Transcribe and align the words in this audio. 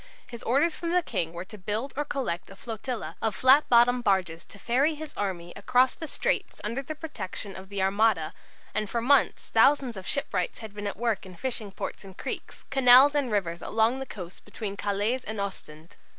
His 0.25 0.41
orders 0.41 0.73
from 0.73 0.89
the 0.93 1.03
King 1.03 1.31
were 1.31 1.45
to 1.45 1.59
build 1.59 1.93
or 1.95 2.03
collect 2.03 2.49
a 2.49 2.55
flotilla 2.55 3.17
of 3.21 3.35
flat 3.35 3.69
bottomed 3.69 4.03
barges 4.03 4.43
to 4.45 4.57
ferry 4.57 4.95
his 4.95 5.15
army 5.15 5.53
across 5.55 5.93
the 5.93 6.07
straits 6.07 6.59
under 6.63 6.81
the 6.81 6.95
protection 6.95 7.55
of 7.55 7.69
the 7.69 7.83
Armada, 7.83 8.33
and 8.73 8.89
for 8.89 8.99
months 8.99 9.51
thousands 9.51 9.95
of 9.95 10.07
shipwrights 10.07 10.57
had 10.57 10.73
been 10.73 10.87
at 10.87 10.97
work 10.97 11.23
in 11.23 11.35
fishing 11.35 11.71
ports 11.71 12.03
and 12.03 12.17
creeks, 12.17 12.65
canals 12.71 13.13
and 13.13 13.31
rivers 13.31 13.61
along 13.61 13.99
the 13.99 14.07
coast 14.07 14.43
between 14.43 14.75
Calais 14.75 15.19
and 15.27 15.39
Ostend. 15.39 15.97